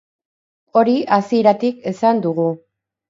[0.79, 2.49] Hori hasieratik esan dugu.